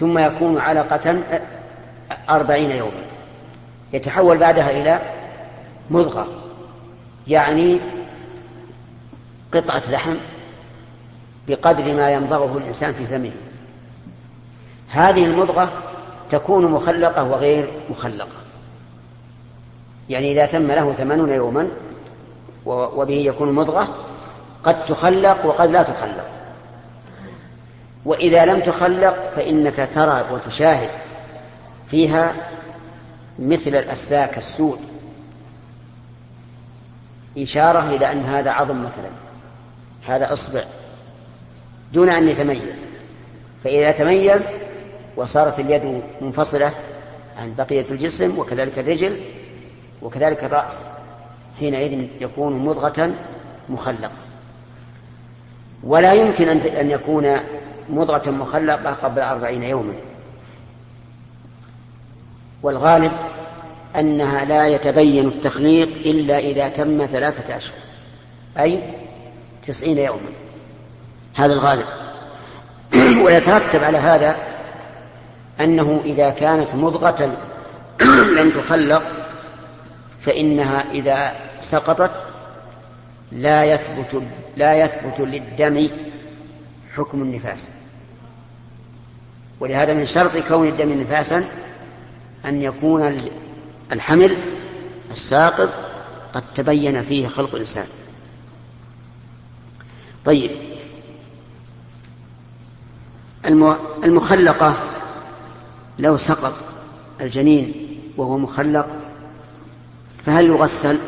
[0.00, 1.18] ثم يكون علقة
[2.30, 3.02] أربعين يوما.
[3.92, 5.00] يتحول بعدها إلى
[5.90, 6.26] مضغة
[7.28, 7.80] يعني
[9.52, 10.16] قطعة لحم
[11.48, 13.32] بقدر ما يمضغه الإنسان في فمه.
[14.92, 15.72] هذه المضغة
[16.30, 18.28] تكون مخلقة وغير مخلقة.
[20.08, 21.68] يعني إذا تم له ثمانون يوما
[22.66, 23.96] وبه يكون مضغة
[24.64, 26.26] قد تخلق وقد لا تخلق.
[28.04, 30.90] وإذا لم تخلق فإنك ترى وتشاهد
[31.88, 32.34] فيها
[33.38, 34.78] مثل الأسلاك السود
[37.38, 39.10] إشارة إلى أن هذا عظم مثلا.
[40.06, 40.64] هذا إصبع.
[41.92, 42.76] دون أن يتميز.
[43.64, 44.48] فإذا تميز
[45.16, 46.72] وصارت اليد منفصلة
[47.38, 49.20] عن بقية الجسم وكذلك الرجل
[50.02, 50.80] وكذلك الرأس
[51.58, 53.14] حينئذ يكون مضغة
[53.68, 54.10] مخلقة.
[55.82, 57.36] ولا يمكن أن يكون
[57.88, 59.94] مضغة مخلقة قبل أربعين يوما.
[62.62, 63.12] والغالب
[63.96, 67.76] أنها لا يتبين التخليق إلا إذا تم ثلاثة أشهر
[68.58, 68.80] أي
[69.66, 70.30] تسعين يوما.
[71.34, 71.86] هذا الغالب.
[73.24, 74.51] ويترتب على هذا
[75.60, 77.36] أنه إذا كانت مضغة
[78.38, 79.02] لم تخلق
[80.20, 82.12] فإنها إذا سقطت
[83.32, 84.22] لا يثبت
[84.56, 85.90] لا يثبت للدم
[86.96, 87.68] حكم النفاس.
[89.60, 91.44] ولهذا من شرط كون الدم نفاسا
[92.46, 93.22] أن يكون
[93.92, 94.36] الحمل
[95.10, 95.68] الساقط
[96.34, 97.86] قد تبين فيه خلق الإنسان.
[100.24, 100.50] طيب.
[104.04, 104.91] المخلقة
[105.98, 106.54] لو سقط
[107.20, 108.88] الجنين وهو مخلق
[110.24, 110.98] فهل يغسل؟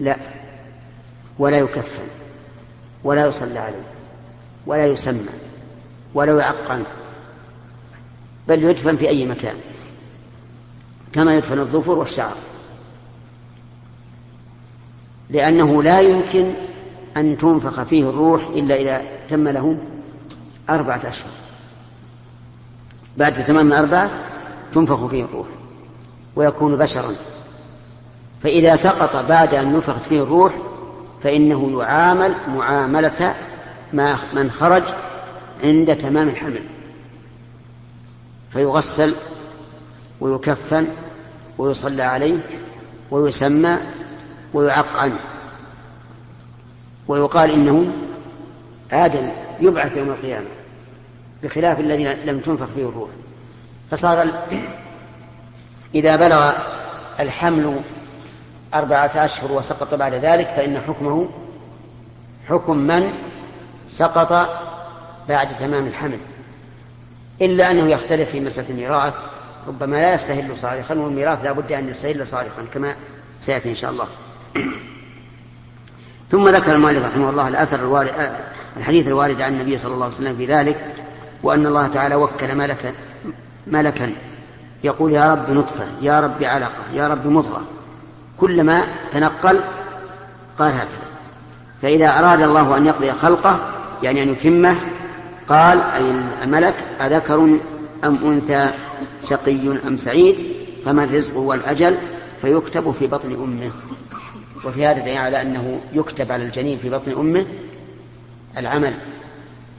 [0.00, 0.16] لا
[1.38, 2.08] ولا يكفن
[3.04, 3.82] ولا يصلى عليه
[4.66, 5.28] ولا يسمى
[6.14, 6.82] ولا يعقن
[8.48, 9.56] بل يدفن في أي مكان
[11.12, 12.36] كما يدفن الظفر والشعر.
[15.30, 16.54] لأنه لا يمكن
[17.16, 19.78] أن تنفخ فيه الروح إلا إذا تم له
[20.70, 21.39] أربعة أشهر.
[23.16, 24.10] بعد تمام الأربعة
[24.74, 25.46] تنفخ فيه الروح
[26.36, 27.14] ويكون بشرا.
[28.42, 30.54] فإذا سقط بعد أن نفخت فيه الروح
[31.22, 33.34] فإنه يعامل معاملة
[33.92, 34.82] ما من خرج
[35.64, 36.62] عند تمام الحمل.
[38.52, 39.14] فيغسل
[40.20, 40.86] ويكفن
[41.58, 42.38] ويصلى عليه
[43.10, 43.76] ويسمى
[44.54, 45.12] ويعقن.
[47.08, 47.92] ويقال إنه
[48.92, 49.28] آدم
[49.60, 50.46] يبعث يوم القيامة.
[51.42, 53.10] بخلاف الذي لم تنفخ فيه الروح.
[53.90, 54.26] فصار
[55.94, 56.52] إذا بلغ
[57.20, 57.80] الحمل
[58.74, 61.28] أربعة أشهر وسقط بعد ذلك فإن حكمه
[62.48, 63.12] حكم من
[63.88, 64.48] سقط
[65.28, 66.18] بعد تمام الحمل.
[67.40, 69.14] إلا أنه يختلف في مسألة الميراث
[69.68, 72.94] ربما لا يستهل صارخا والميراث لا بد أن يستهل صارخا كما
[73.40, 74.06] سيأتي إن شاء الله.
[76.30, 78.10] ثم ذكر المؤلف رحمه الله الأثر الوارد
[78.76, 80.94] الحديث الوارد عن النبي صلى الله عليه وسلم في ذلك
[81.42, 82.92] وأن الله تعالى وكل ملكا
[83.66, 84.12] ملكا
[84.84, 87.62] يقول يا رب نطفة يا رب علقة يا رب مضغة.
[88.36, 89.60] كلما تنقل
[90.58, 91.10] قال هكذا.
[91.82, 93.60] فإذا أراد الله أن يقضي خلقه
[94.02, 94.80] يعني أن يتمه
[95.48, 96.10] قال أي
[96.44, 97.58] الملك أذكر
[98.04, 98.70] أم أنثى
[99.28, 100.36] شقي أم سعيد
[100.84, 101.98] فما الرزق والأجل؟
[102.40, 103.70] فيكتب في بطن أمه.
[104.64, 107.46] وفي هذا دليل على أنه يكتب على الجنين في بطن أمه
[108.58, 108.96] العمل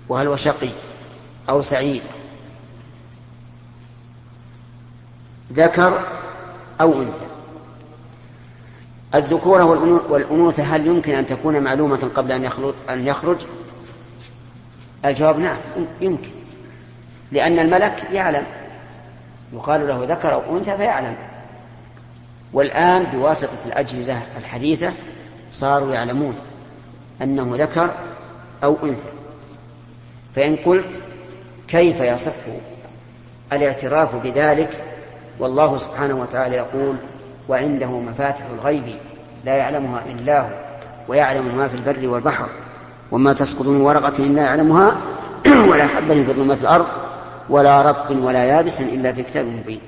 [0.10, 0.69] وهل هو شقي؟
[1.49, 2.01] أو سعيد.
[5.51, 6.06] ذكر
[6.82, 7.25] أو أنثى.
[9.15, 9.63] الذكورة
[10.10, 13.38] والأنوثة هل يمكن أن تكون معلومة قبل أن يخرج, أن يخرج؟
[15.06, 15.58] الجواب نعم
[16.01, 16.30] يمكن.
[17.32, 18.43] لأن الملك يعلم.
[19.54, 21.15] يقال له ذكر أو أنثى فيعلم.
[22.54, 24.93] والآن بواسطة الأجهزة الحديثة
[25.54, 26.36] صاروا يعلمون
[27.21, 27.95] أنه ذكر
[28.63, 29.10] أو أنثى.
[30.36, 31.01] فإن قلت
[31.71, 32.31] كيف يصح
[33.53, 34.69] الاعتراف بذلك؟
[35.39, 36.95] والله سبحانه وتعالى يقول
[37.49, 38.95] وعنده مفاتح الغيب
[39.45, 40.49] لا يعلمها إلا هو
[41.07, 42.47] ويعلم ما في البر والبحر
[43.12, 44.97] وما تسقط من ورقة إلا يعلمها
[45.69, 46.86] ولا حبة في ظلمات الأرض
[47.49, 49.81] ولا رطب ولا يابس إلا في كتاب مبين.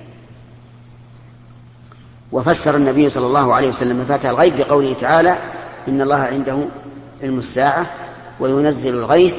[2.31, 5.37] وفسر النبي صلى الله عليه وسلم مفاتح الغيب بقوله تعالى
[5.87, 6.65] إن الله عنده
[7.23, 7.85] علم الساعة
[8.39, 9.35] وينزل الغيث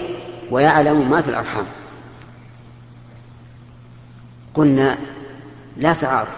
[0.51, 1.65] ويعلم ما في الأرحام.
[4.55, 4.99] قلنا
[5.77, 6.29] لا تعارض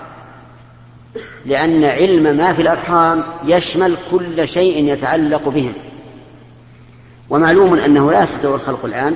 [1.46, 5.72] لأن علم ما في الأرحام يشمل كل شيء يتعلق بهم.
[7.30, 9.14] ومعلوم أنه لا يستطيع الخلق الآن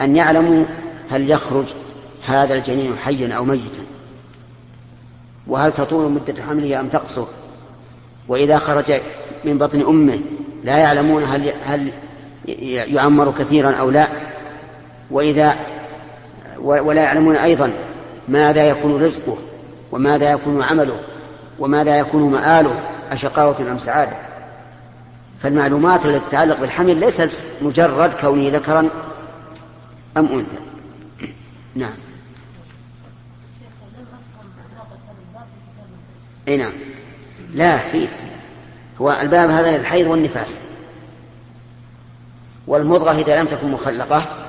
[0.00, 0.64] أن يعلموا
[1.10, 1.66] هل يخرج
[2.26, 3.82] هذا الجنين حيا أو ميتا
[5.46, 7.26] وهل تطول مدة حمله أم تقصر.
[8.28, 8.92] وإذا خرج
[9.44, 10.20] من بطن أمه
[10.64, 11.92] لا يعلمون هل هل
[12.68, 14.08] يعمر كثيرا أو لا.
[15.10, 15.56] وإذا
[16.58, 17.89] ولا يعلمون أيضا
[18.30, 19.38] ماذا يكون رزقه؟
[19.92, 21.00] وماذا يكون عمله؟
[21.58, 24.16] وماذا يكون مآله؟ أشقاوة أم سعادة؟
[25.40, 28.90] فالمعلومات التي تتعلق بالحمل ليست مجرد كونه ذكرا
[30.16, 30.58] أم أنثى.
[31.74, 31.94] نعم.
[36.48, 36.72] أي نعم.
[37.54, 38.08] لا في.
[39.00, 40.58] هو الباب هذا للحيض والنفاس.
[42.66, 44.39] والمضغة إذا لم تكن مخلقة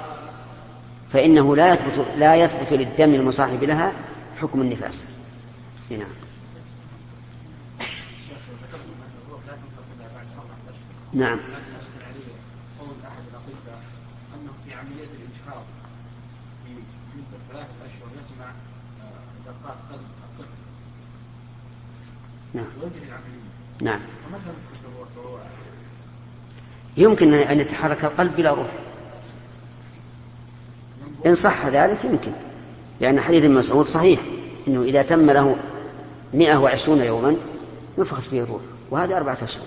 [1.13, 3.91] فإنه لا يثبت لا يثبت للدم المصاحب لها
[4.41, 5.05] حكم النفاس.
[5.89, 5.99] نعم.
[11.13, 11.39] نعم.
[22.53, 22.65] نعم.
[23.81, 23.99] نعم.
[25.15, 25.37] وهو
[26.97, 28.67] يمكن أن يتحرك القلب بلا روح.
[31.25, 32.31] إن صح ذلك يمكن
[33.01, 34.19] لأن حديث ابن مسعود صحيح
[34.67, 35.55] أنه إذا تم له
[36.33, 37.35] 120 يوما
[37.97, 38.61] نفخت فيه الروح
[38.91, 39.63] وهذه أربعة أشهر.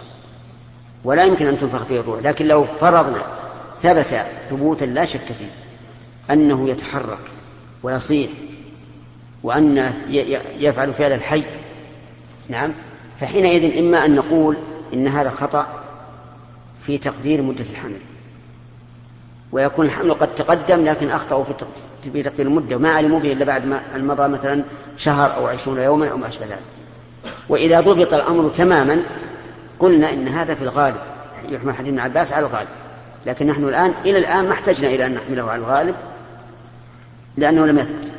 [1.04, 3.22] ولا يمكن أن تنفخ فيه الروح لكن لو فرضنا
[3.82, 5.50] ثبت ثبوتا لا شك فيه
[6.30, 7.18] أنه يتحرك
[7.82, 8.30] ويصيح
[9.42, 9.94] وأنه
[10.58, 11.42] يفعل فعل الحي.
[12.48, 12.72] نعم.
[13.20, 14.56] فحينئذ إما أن نقول
[14.94, 15.66] إن هذا خطأ
[16.86, 17.98] في تقدير مدة الحمل.
[19.54, 21.44] ويكون الحمل قد تقدم لكن أخطأوا
[22.12, 22.76] في تقدير المدة.
[22.76, 24.64] وما علموا به إلا بعد ما مضى مثلا
[24.96, 26.62] شهر أو عشرون يوما أو ما أشبه ذلك.
[27.48, 29.02] وإذا ضبط الأمر تماما
[29.78, 30.96] قلنا إن هذا في الغالب
[31.48, 32.68] يحمل حديث ابن عباس على الغالب.
[33.26, 35.94] لكن نحن الآن إلى الآن ما احتجنا إلى أن نحمله على الغالب
[37.36, 38.12] لأنه لم يثبت.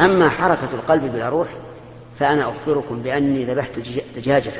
[0.00, 1.48] أما حركة القلب بلا روح
[2.18, 3.72] فأنا أخبركم بأني ذبحت
[4.16, 4.52] دجاجة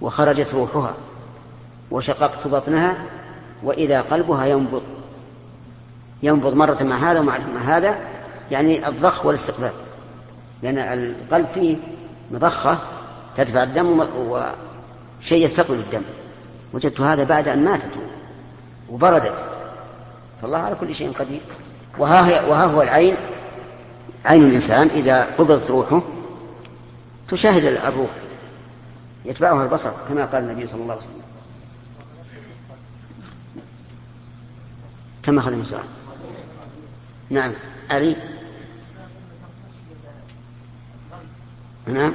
[0.00, 0.94] وخرجت روحها
[1.90, 2.96] وشققت بطنها
[3.62, 4.82] وإذا قلبها ينبض.
[6.22, 7.98] ينبض مرة مع هذا ومع هذا
[8.50, 9.72] يعني الضخ والاستقبال.
[10.62, 11.76] لأن القلب فيه
[12.30, 12.78] مضخة
[13.36, 16.02] تدفع الدم وشيء يستقبل الدم.
[16.72, 17.90] وجدت هذا بعد أن ماتت
[18.90, 19.44] وبردت.
[20.42, 21.40] فالله على كل شيء قدير.
[21.98, 23.16] وها, وها هو العين.
[24.24, 26.02] عين الإنسان إذا قبضت روحه
[27.28, 28.10] تشاهد الروح
[29.24, 31.27] يتبعها البصر كما قال النبي صلى الله عليه وسلم.
[35.28, 35.80] كما أخذ موسى
[37.30, 37.52] نعم.
[37.90, 38.16] علي
[41.86, 42.14] نعم.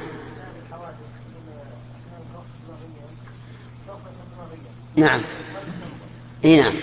[4.96, 5.20] نعم.
[6.44, 6.74] إي نعم؟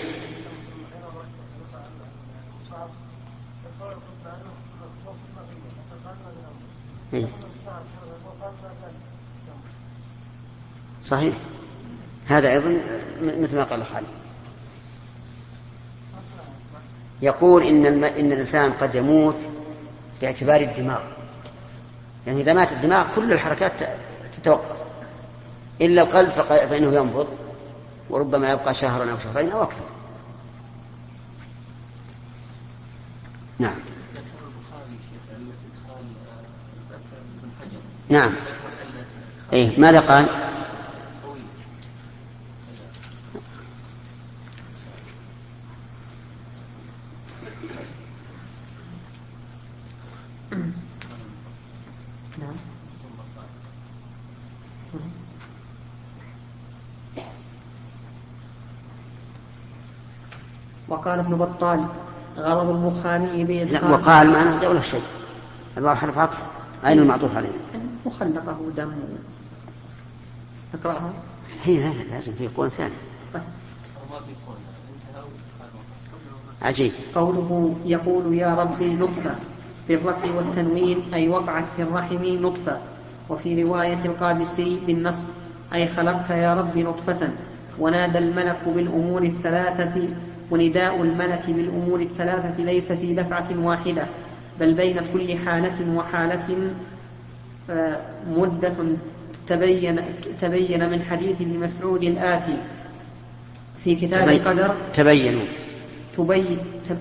[11.04, 11.34] صحيح.
[12.26, 12.80] هذا أيضا
[13.22, 14.21] مثل ما قال خالد.
[17.22, 18.04] يقول إن, الم...
[18.04, 19.36] إن الإنسان قد يموت
[20.20, 21.00] باعتبار الدماغ.
[22.26, 23.72] يعني إذا مات الدماغ كل الحركات
[24.36, 24.76] تتوقف.
[25.80, 27.28] إلا القلب فإنه ينبض
[28.10, 29.84] وربما يبقى شهرا أو شهرين أو أكثر.
[33.58, 33.74] نعم.
[38.08, 38.32] نعم.
[39.52, 40.28] إيه ماذا قال
[60.92, 61.84] وقال ابن بطال.
[62.38, 65.02] غرض البخاري بإدخال لا وقال ما أنا ولا شيء.
[65.78, 66.46] الواو حرف عطف.
[66.86, 67.48] أين المعطوف عليه؟
[68.06, 68.92] مخلقه دم.
[70.74, 71.12] أقرأها.
[71.64, 72.92] هي لا لازم في قول ثاني.
[73.34, 73.42] طيب.
[76.62, 76.92] عجيب.
[77.14, 79.34] قوله يقول يا ربي نطفة
[79.88, 82.78] بالرفع والتنوين أي وقعت في الرحم نطفة
[83.28, 85.26] وفي رواية القادسي بالنص
[85.74, 87.28] أي خلقت يا رب نطفة.
[87.78, 90.08] ونادى الملك بالأمور الثلاثة
[90.52, 94.06] ونداء الملك بالأمور الثلاثة ليس في دفعة واحدة
[94.60, 96.72] بل بين كل حالة وحالة
[97.70, 97.96] آه،
[98.26, 98.74] مدة
[99.48, 100.00] تبين
[100.40, 102.56] تبين من حديث ابن مسعود الآتي
[103.84, 104.74] في كتاب تبين القدر.
[104.94, 105.44] تبينوا.
[106.16, 106.58] تبين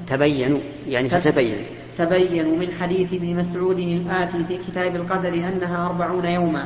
[0.08, 0.60] تبينوا.
[0.90, 1.64] يعني فتبينوا
[1.98, 6.66] تبينوا من حديث ابن مسعود الآتي في كتاب القدر أنها أربعون يوما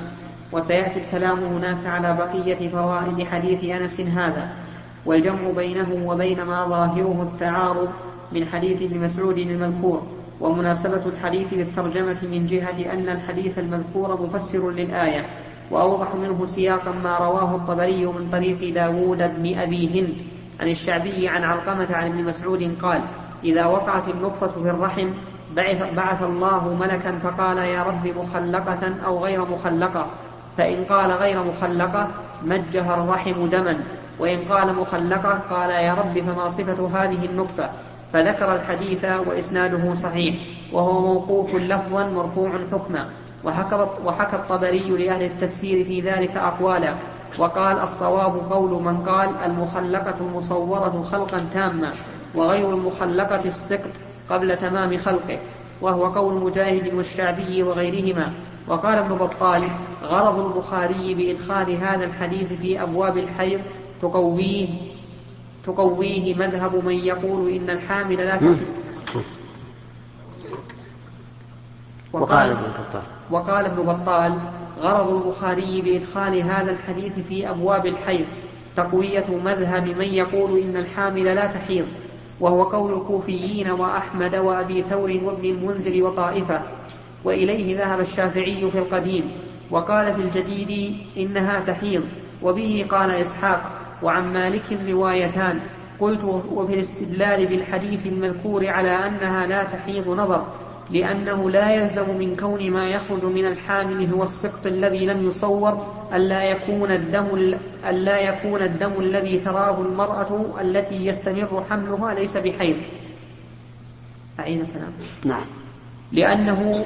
[0.52, 4.65] وسيأتي الكلام هناك على بقية فوائد حديث أنس هذا.
[5.06, 7.90] والجمع بينه وبين ما ظاهره التعارض
[8.32, 10.04] من حديث ابن مسعود المذكور
[10.42, 15.26] ومناسبة الحديث للترجمة من جهة أن الحديث المذكور مفسر للآية
[15.72, 20.16] وأوضح منه سياقا ما رواه الطبري من طريق داود بن أبي هند
[20.60, 23.02] عن الشعبي عن علقمة عن ابن مسعود قال
[23.44, 25.10] إذا وقعت النطفة في الرحم
[25.56, 30.08] بعث, بعث الله ملكا فقال يا رب مخلقة أو غير مخلقة
[30.58, 32.08] فإن قال غير مخلقة
[32.46, 33.80] مجه الرحم دما
[34.20, 37.70] وإن قال مخلقة قال يا رب فما صفة هذه النطفة؟
[38.14, 40.36] فذكر الحديث وإسناده صحيح
[40.74, 43.06] وهو موقوف لفظا مرفوع حكما.
[43.44, 46.94] وحكى, الطبري لأهل التفسير في ذلك أقوالا.
[47.38, 51.94] وقال الصواب قول من قال المخلقة المصورة خلقا تاما
[52.36, 53.92] وغير المخلقة السقط
[54.30, 55.40] قبل تمام خلقه.
[55.82, 58.32] وهو قول مجاهد والشعبي وغيرهما.
[58.68, 59.64] وقال ابن بطال
[60.04, 63.62] غرض البخاري بإدخال هذا الحديث في أبواب الحيض
[64.02, 64.68] تقويه
[65.66, 68.58] تقويه مذهب من يقول إن الحامل لا تحيض
[72.14, 74.34] وقال ابن بطال وقال ابن بطال
[74.82, 78.26] غرض البخاري بإدخال هذا الحديث في أبواب الحيض
[78.78, 81.86] تقوية مذهب من يقول إن الحامل لا تحيض
[82.40, 86.62] وهو قول الكوفيين وأحمد وأبي ثور وابن المنذر وطائفة.
[87.24, 89.32] وإليه ذهب الشافعي في القديم
[89.72, 92.04] وقال في الجديد إنها تحيض
[92.42, 93.85] وبه قال إسحاق.
[94.06, 95.60] وعن مالك روايتان
[96.00, 100.46] قلت وفي الاستدلال بالحديث المذكور على أنها لا تحيض نظر
[100.90, 106.44] لأنه لا يلزم من كون ما يخرج من الحامل هو السقط الذي لم يصور ألا
[106.44, 107.58] يكون الدم
[107.90, 112.76] ألا يكون الدم الذي تراه المرأة التي يستمر حملها ليس بحيض.
[114.40, 114.92] أعيد الكلام.
[115.26, 115.46] نعم.
[116.12, 116.86] لأنه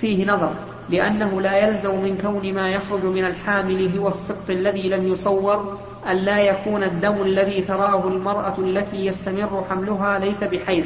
[0.00, 0.52] فيه نظر
[0.90, 5.78] لأنه لا يلزم من كون ما يخرج من الحامل هو السقط الذي لم يصور
[6.10, 10.84] ألا يكون الدم الذي تراه المرأة التي يستمر حملها ليس بحيض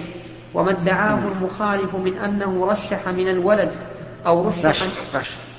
[0.55, 3.71] وما ادعاه المخالف من أنه رشح من الولد
[4.27, 4.87] أو رشح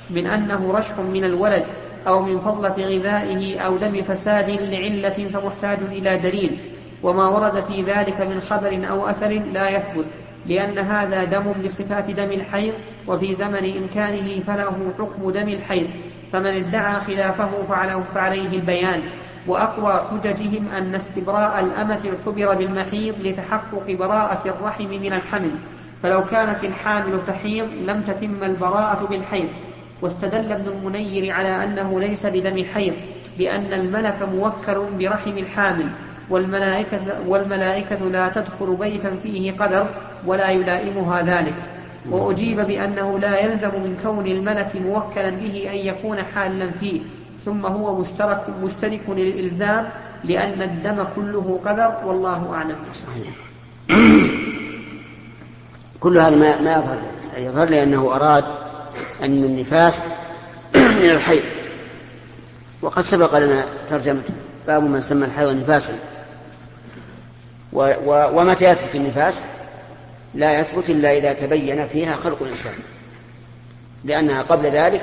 [0.10, 1.64] من أنه رشح من الولد
[2.08, 6.58] أو من فضلة غذائه أو دم فساد لعلة فمحتاج إلى دليل
[7.04, 10.06] وما ورد في ذلك من خبر أو أثر لا يثبت
[10.46, 12.74] لأن هذا دم بصفات دم الحيض
[13.08, 15.88] وفي زمن إمكانه فله حكم دم الحيض
[16.34, 17.50] فمن ادعى خلافه
[18.14, 19.02] فعليه البيان.
[19.48, 25.52] وأقوى حججهم أن استبراء الأمة اعتبر بالمحيض لتحقق براءة الرحم من الحمل.
[26.04, 29.48] فلو كانت الحامل تحيض لم تتم البراءة بالحيض.
[30.02, 32.94] واستدل ابن المنير على أنه ليس بدم حيض
[33.38, 35.88] بأن الملك موكل برحم الحامل.
[36.30, 39.88] والملائكة, والملائكة لا تدخل بيتا فيه قدر
[40.26, 41.54] ولا يلائمها ذلك.
[42.10, 47.02] وأجيب بأنه لا يلزم من كون الملك موكلا به أن يكون حالا فيه.
[47.46, 49.90] ثم هو مشترك مشترك للإلزام
[50.24, 52.76] لأن الدم كله قدر والله أعلم.
[52.94, 53.34] صحيح.
[56.00, 57.02] كل هذا ما ما يظهر.
[57.38, 58.44] يظهر لأنه أراد
[59.24, 60.04] أن النفاس
[60.76, 61.44] من الحيض.
[62.82, 64.24] وقد سبق لنا ترجمة
[64.68, 65.94] باب من سمى الحيض نفاسا.
[67.74, 69.46] و و ومتى يثبت النفاس؟
[70.34, 72.74] لا يثبت إلا إذا تبين فيها خلق الإنسان.
[74.04, 75.02] لأنها قبل ذلك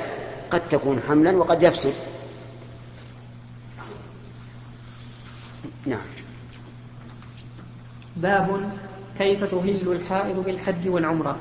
[0.51, 1.93] قد تكون حملا وقد يفسد.
[5.91, 6.01] نعم.
[8.15, 8.71] باب
[9.17, 11.37] كيف تهل الحائض بالحج والعمرة.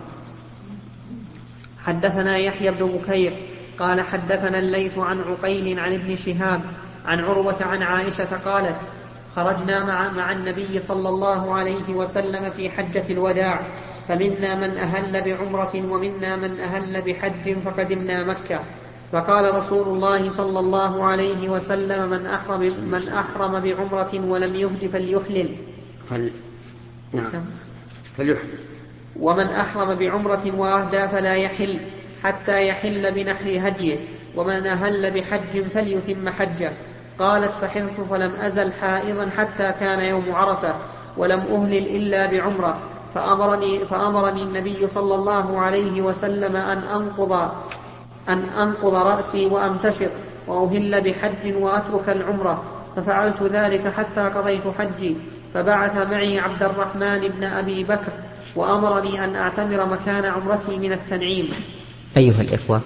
[1.84, 3.32] حدثنا يحيى بن بكير
[3.78, 6.62] قال حدثنا الليث عن عقيل عن ابن شهاب
[7.06, 8.76] عن عروة عن عائشة قالت
[9.36, 13.60] خرجنا مع, مع النبي صلى الله عليه وسلم في حجة الوداع
[14.08, 18.60] فمنا من أهل بعمرة ومنا من أهل بحج فقدمنا مكة.
[19.12, 25.56] فقال رسول الله صلى الله عليه وسلم من أحرم من أحرم بعمرة ولم يهد فليحلل.
[26.10, 26.30] فل...
[27.12, 27.44] نعم.
[28.16, 28.58] فليحلل.
[29.20, 31.78] ومن أحرم بعمرة وأهدى فلا يحل
[32.22, 33.96] حتى يحل بنحر هديه
[34.36, 36.72] ومن أهل بحج فليتم حجه.
[37.18, 40.74] قالت فحرت فلم أزل حائضا حتى كان يوم عرفة
[41.16, 42.78] ولم أهلل إلا بعمرة
[43.14, 47.50] فأمرني, فأمرني النبي صلى الله عليه وسلم أن أنقض
[48.28, 50.10] أن أنقض رأسي وأمتشط
[50.46, 52.62] وأهل بحج وأترك العمرة
[52.96, 55.16] ففعلت ذلك حتى قضيت حجي.
[55.54, 58.12] فبعث معي عبد الرحمن بن أبي بكر
[58.56, 61.50] وأمرني أن أعتمر مكان عمرتي من التنعيم.
[62.16, 62.80] أيها الإخوة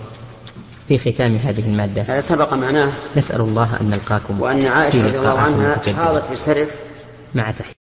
[0.89, 2.93] في ختام هذه المادة هذا سبق معناه.
[3.17, 6.75] نسأل الله أن نلقاكم وأن عائشة رضي الله عنها حاضت بسرف
[7.35, 7.84] مع تحية.